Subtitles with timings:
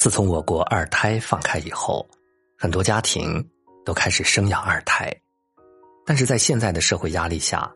[0.00, 2.08] 自从我国二胎放开以后，
[2.56, 3.46] 很多家庭
[3.84, 5.14] 都开始生养二胎，
[6.06, 7.70] 但是在现在的社会压力下，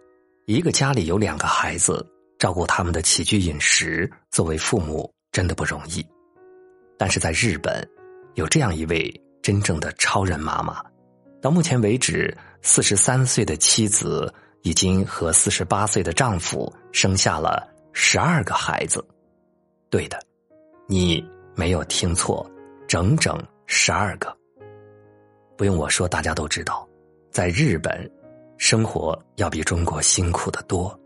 [0.47, 2.03] 一个家里有两个孩子，
[2.39, 6.03] 照顾他们的起居饮食，作为父母真的不容易。
[6.97, 7.87] 但是在日本，
[8.37, 9.13] 有这样一位
[9.43, 10.83] 真正的超人妈妈，
[11.43, 14.33] 到目前为止，四十三岁的妻子
[14.63, 19.07] 已经和四十八岁的丈夫生下了十二个孩子。
[19.91, 20.19] 对的，
[20.89, 21.23] 你。
[21.55, 22.49] 没有听错，
[22.87, 23.37] 整整
[23.67, 24.35] 十二个。
[25.57, 26.89] 不用我说，大家都知道，
[27.31, 28.11] 在日本，
[28.59, 30.99] 生活要比中国辛苦的多。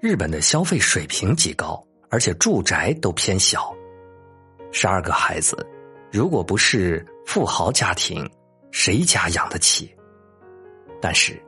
[0.00, 3.74] 日本的消费水平极高，而且住宅都偏小。
[4.72, 5.66] 十二个孩子，
[6.12, 8.28] 如果不是富豪家庭，
[8.70, 9.94] 谁家养得起？
[11.02, 11.42] 但是，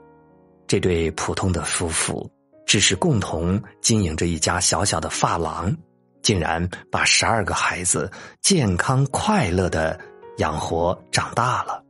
[0.67, 2.29] 这对普通的夫妇
[2.67, 5.75] 只是共同经营着一家小小的发廊。
[6.23, 9.99] 竟然把十二个孩子健康快乐的
[10.39, 11.83] 养活长大了。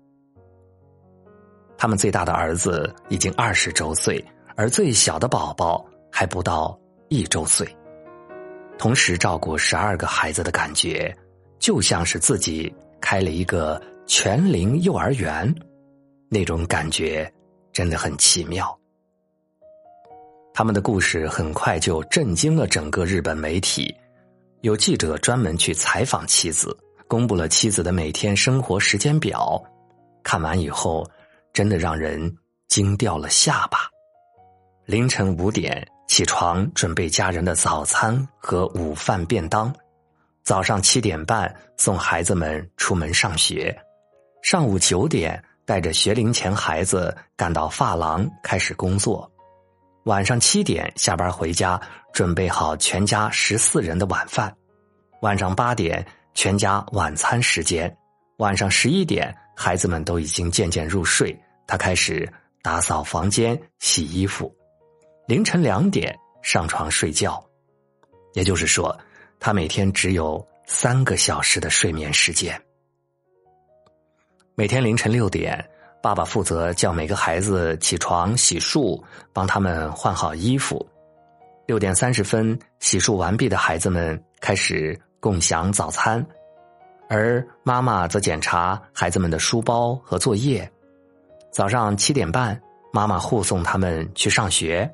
[1.76, 4.24] 他们最大的儿子已经二十周岁，
[4.56, 7.66] 而最小的宝宝还不到一周岁。
[8.78, 11.14] 同时照顾十二个孩子的感觉，
[11.58, 15.52] 就像是自己开了一个全龄幼儿园，
[16.28, 17.30] 那种感觉
[17.72, 18.76] 真的很奇妙。
[20.54, 23.94] 他们的故事很快就震惊了整个日本媒体。
[24.62, 26.76] 有记者专门去采访妻子，
[27.08, 29.60] 公布了妻子的每天生活时间表。
[30.22, 31.04] 看完以后，
[31.52, 32.32] 真的让人
[32.68, 33.90] 惊掉了下巴。
[34.86, 39.74] 凌晨五点起床准备家人的早餐和午饭便当，
[40.44, 43.76] 早上七点半送孩子们出门上学，
[44.44, 49.28] 上午九点带着学龄前孩子赶到发廊开始工作。
[50.04, 51.80] 晚上七点下班回家，
[52.12, 54.52] 准备好全家十四人的晚饭。
[55.20, 57.96] 晚上八点，全家晚餐时间。
[58.38, 62.28] 晚上十一点，孩子们都已经渐渐入睡，他开始
[62.62, 64.52] 打扫房间、洗衣服。
[65.28, 67.40] 凌晨两点上床睡觉，
[68.34, 68.98] 也就是说，
[69.38, 72.60] 他每天只有三个小时的睡眠时间。
[74.56, 75.64] 每天凌晨六点。
[76.02, 79.00] 爸爸负责叫每个孩子起床洗漱，
[79.32, 80.84] 帮他们换好衣服。
[81.64, 86.26] 六点三十分，洗漱完毕的孩子们开始共享早餐，
[87.08, 90.68] 而妈妈则检查孩子们的书包和作业。
[91.52, 92.60] 早上七点半，
[92.92, 94.90] 妈妈护送他们去上学，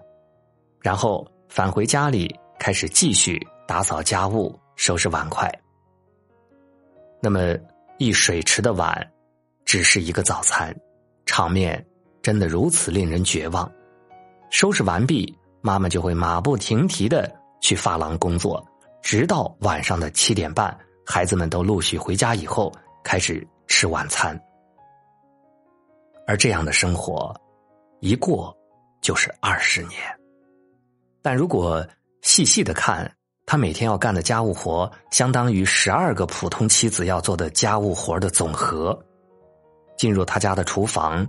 [0.83, 5.51] 然后返回家里开始继续打扫家务、收拾碗筷。
[7.19, 7.57] 那么，
[7.97, 9.11] 一水池的碗，
[9.65, 10.75] 只是一个早餐。
[11.28, 11.87] 场面
[12.22, 13.71] 真的如此令人绝望。
[14.49, 17.31] 收拾完毕，妈妈就会马不停蹄的
[17.61, 18.66] 去发廊工作，
[19.03, 20.75] 直到晚上的七点半，
[21.05, 22.72] 孩子们都陆续回家以后，
[23.05, 24.41] 开始吃晚餐。
[26.27, 27.38] 而这样的生活，
[28.00, 28.56] 一过
[29.03, 30.00] 就是二十年。
[31.21, 31.87] 但如果
[32.22, 33.11] 细细的看，
[33.44, 38.99] 他每天要干的家务活，相当于十二个普通妻子要做的家务活的总和。
[39.99, 41.27] 进入他家的厨房，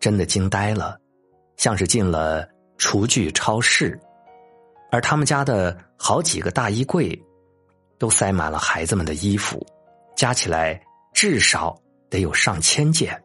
[0.00, 0.98] 真的惊呆了，
[1.56, 2.48] 像是进了
[2.78, 4.00] 厨具超市。
[4.90, 7.16] 而他们家的好几个大衣柜，
[7.98, 9.64] 都塞满了孩子们的衣服，
[10.16, 10.80] 加起来
[11.12, 13.22] 至少得有上千件。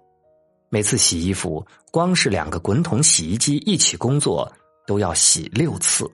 [0.68, 4.52] 每次洗衣服，光是两个滚筒洗衣机一起工作，
[4.86, 6.06] 都要洗六次。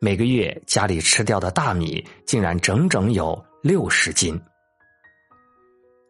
[0.00, 4.40] 每个月家里吃掉的大米，竟然整整有六十斤。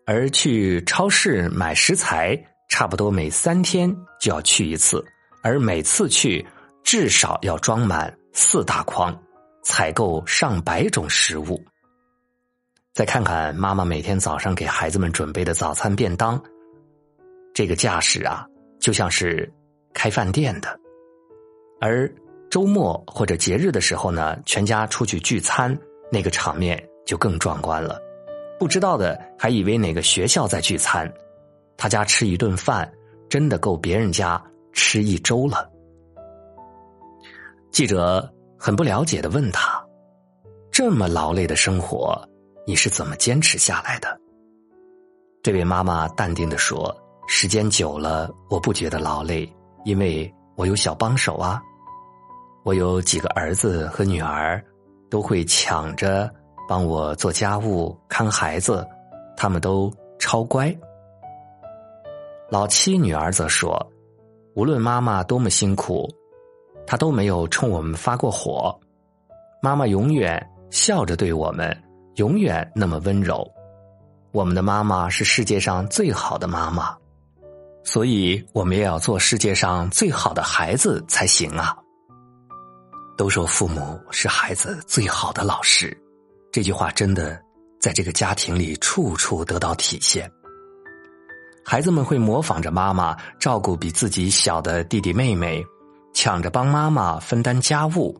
[0.06, 2.36] 而去超市买食材，
[2.68, 5.04] 差不多每三天就要去一次，
[5.42, 6.44] 而每次去
[6.82, 9.16] 至少要装满四大筐，
[9.62, 11.62] 采购上百种食物。
[12.94, 16.42] 再看看妈妈每天早上给孩子们准备的早餐便当，
[17.54, 18.46] 这个架势啊，
[18.80, 19.50] 就像是
[19.94, 20.78] 开饭店的。
[21.80, 22.12] 而
[22.50, 25.76] 周末或者节日的时候呢，全家出去聚餐，
[26.10, 27.98] 那个场面就更壮观了。
[28.62, 31.12] 不知道的还以为哪个学校在聚餐，
[31.76, 32.88] 他家吃一顿饭
[33.28, 34.40] 真的够别人家
[34.72, 35.68] 吃一周了。
[37.72, 39.84] 记者很不了解的问他
[40.70, 42.16] ：“这么劳累的生活，
[42.64, 44.16] 你是怎么坚持下来的？”
[45.42, 46.96] 这位妈妈淡定的说
[47.26, 49.52] ：“时间久了，我不觉得劳累，
[49.84, 51.60] 因为我有小帮手啊，
[52.62, 54.64] 我有几个儿子和女儿，
[55.10, 56.32] 都会抢着。”
[56.68, 58.86] 帮我做家务、看孩子，
[59.36, 60.74] 他们都超乖。
[62.48, 63.74] 老七女儿则说
[64.54, 66.08] ：“无论妈妈多么辛苦，
[66.86, 68.78] 她都没有冲我们发过火。
[69.62, 71.76] 妈妈永远笑着对我们，
[72.16, 73.46] 永远那么温柔。
[74.32, 76.96] 我们的妈妈是世界上最好的妈妈，
[77.84, 81.76] 所以我们也要做世界上最好的孩子才行啊。
[83.16, 85.96] 都说父母是孩子最好的老师，
[86.52, 87.40] 这句话真的
[87.80, 90.30] 在这个家庭里处处得到体现。
[91.64, 95.64] 孩子们会模仿着妈妈照顾比自己小的弟弟妹妹，
[96.12, 98.14] 抢着帮妈妈分担家务。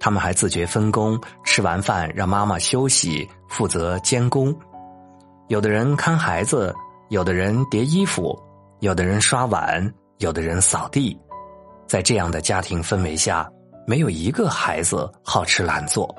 [0.00, 4.52] 他们还自觉分工，吃完饭让妈妈休息，负责监工。
[5.46, 6.74] 有的人看孩子，
[7.10, 8.36] 有的人叠衣服，
[8.80, 11.16] 有的人刷碗，有的人扫地。
[11.86, 13.48] 在这样的家庭氛围下，
[13.86, 16.12] 没有一个孩子好吃懒做，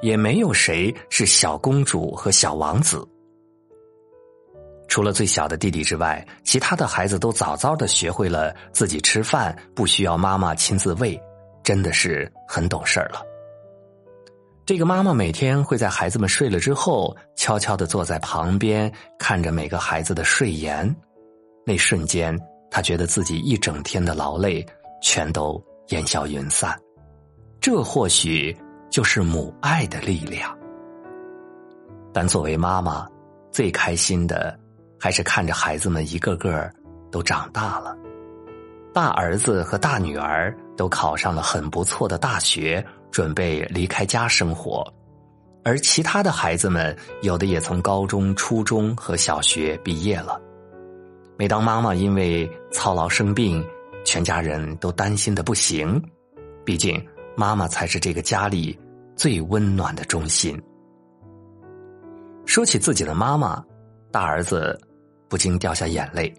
[0.00, 3.06] 也没有谁是小公主和小王子。
[4.88, 11.20] 除了最小的弟弟之外，其他的孩子都早早的学会了自己吃饭，不需要妈妈亲自喂，
[11.62, 13.22] 真的是很懂事儿了。
[14.64, 20.94] 这个妈妈每天会在孩子们睡了之后，悄悄的坐在旁边，看着每个孩子的睡颜。
[21.66, 22.38] 那瞬间，
[22.70, 24.64] 她觉得自己一整天的劳累
[25.02, 26.78] 全都烟消云散。
[27.60, 28.56] 这或许
[28.98, 30.52] 就是母爱的力量。
[32.12, 33.06] 但作为妈妈，
[33.52, 34.58] 最开心的。
[34.98, 36.68] 还是看着孩子们一个个
[37.08, 37.96] 都长大了，
[38.92, 44.84] 大儿子和大女儿都考上了很不错的大学，准备离开家生活，
[45.62, 50.40] 而其他的孩子们有的也从高中、初中和小学毕业了。
[51.36, 53.64] 每当妈妈因为操劳生病，
[54.04, 56.02] 全家人都担心的不行，
[56.64, 57.00] 毕竟
[57.36, 58.76] 妈妈才是这个家里
[59.18, 60.58] 最温暖的中心。
[62.46, 63.62] 说起自己的妈妈，
[64.10, 64.80] 大儿子。
[65.30, 66.34] 不禁掉下眼泪。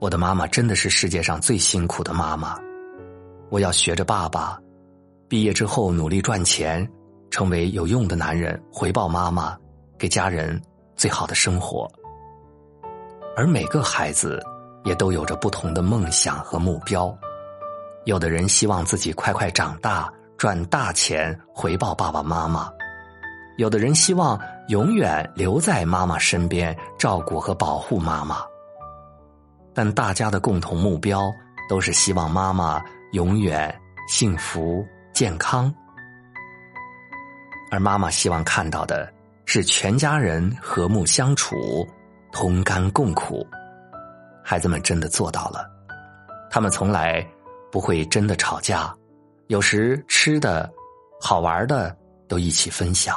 [0.00, 2.58] 我的妈妈真的是世界上最辛苦的妈妈。
[3.48, 4.60] 我要学着爸爸，
[5.30, 6.86] 毕业之后努力赚钱，
[7.30, 9.56] 成为有用的男人，回报妈妈，
[9.96, 10.60] 给家人
[10.94, 11.90] 最好的生活。
[13.34, 14.44] 而每个孩子
[14.84, 17.16] 也都有着不同的梦想和目标。
[18.04, 22.70] 有的人希望自己快快长大，赚大钱，回报爸爸妈妈。
[23.56, 24.38] 有的人希望
[24.68, 28.38] 永远留在妈妈身边，照顾和保护妈妈。
[29.72, 31.30] 但大家的共同目标
[31.68, 33.74] 都是希望妈妈永远
[34.08, 35.74] 幸福健康。
[37.70, 39.10] 而妈妈希望看到的
[39.46, 41.86] 是全家人和睦相处，
[42.30, 43.46] 同甘共苦。
[44.44, 45.66] 孩子们真的做到了，
[46.50, 47.26] 他们从来
[47.72, 48.94] 不会真的吵架，
[49.48, 50.70] 有时吃的
[51.20, 51.96] 好玩的
[52.28, 53.16] 都一起分享。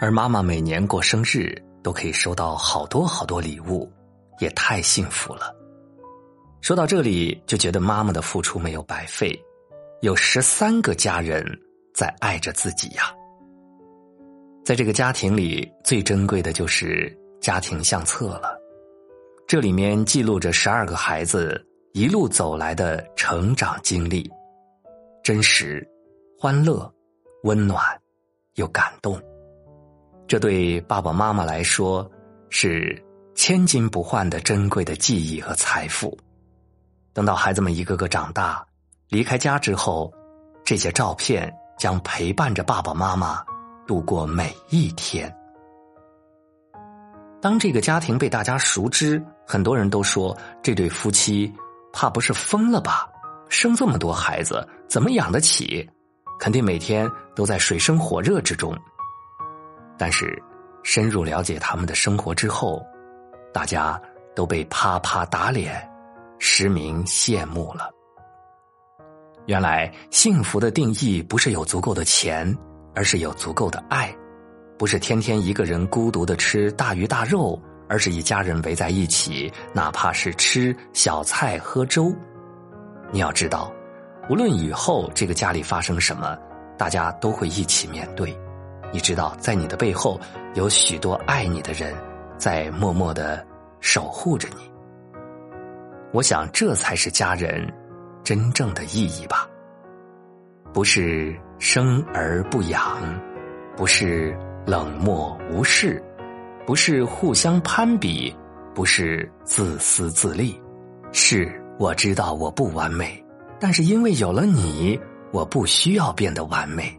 [0.00, 3.90] 而妈妈每年过生日都可以收到好多好多礼物，
[4.40, 5.54] 也太幸福了。
[6.60, 9.32] 说到这里，就觉得妈妈的付出没有白费，
[10.02, 11.44] 有十三个家人
[11.94, 13.04] 在爱着自己呀。
[14.64, 18.58] 在这个家庭里，最珍贵的就是家庭相册了，
[19.46, 24.30] 这里面记录着十二个孩子一路走来的成长经历，
[25.28, 25.86] 真实、
[26.38, 26.90] 欢乐、
[27.42, 27.84] 温暖
[28.54, 29.20] 又感动。
[30.26, 32.10] 这对爸爸妈妈来说
[32.48, 32.98] 是
[33.34, 36.16] 千金不换的珍贵的记忆和财富。
[37.12, 38.66] 等到孩子们一个个长大，
[39.10, 40.10] 离开家之后，
[40.64, 43.44] 这些照片将陪伴着爸爸妈妈
[43.86, 45.30] 度过每一天。
[47.38, 51.52] 当这个家庭被大家熟知，很多人都说这对夫妻
[51.92, 53.06] 怕不是疯了吧？
[53.48, 55.88] 生这么多孩子，怎么养得起？
[56.38, 58.76] 肯定每天都在水深火热之中。
[59.98, 60.40] 但是，
[60.84, 62.80] 深入了解他们的生活之后，
[63.52, 64.00] 大家
[64.36, 65.90] 都被啪啪打脸，
[66.38, 67.90] 实名羡慕了。
[69.46, 72.56] 原来，幸福的定义不是有足够的钱，
[72.94, 74.08] 而是有足够的爱；
[74.78, 82.14] 不是天天一个人孤独的吃大鱼大肉，而是一家人围在一起，哪怕是吃小菜喝粥。
[83.10, 83.72] 你要知道，
[84.28, 86.38] 无论以后这个家里发生什么，
[86.76, 88.36] 大家都会一起面对。
[88.92, 90.18] 你知道，在你的背后
[90.54, 91.94] 有许多爱你的人，
[92.36, 93.44] 在默默的
[93.80, 94.70] 守护着你。
[96.12, 97.70] 我想，这才是家人
[98.24, 99.48] 真正的意义吧。
[100.72, 102.98] 不是生而不养，
[103.76, 104.36] 不是
[104.66, 106.02] 冷漠无视，
[106.66, 108.34] 不是互相攀比，
[108.74, 110.60] 不是自私自利。
[111.12, 113.24] 是我知道我不完美，
[113.60, 114.98] 但是因为有了你，
[115.32, 116.98] 我不需要变得完美，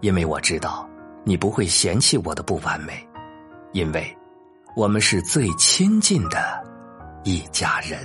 [0.00, 0.88] 因为我知道。
[1.24, 2.94] 你不会嫌弃我的不完美，
[3.70, 4.04] 因为
[4.74, 6.60] 我们是最亲近的
[7.22, 8.04] 一家人。